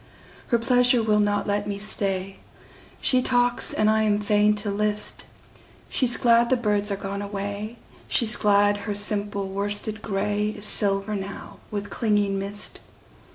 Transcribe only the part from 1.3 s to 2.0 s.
let me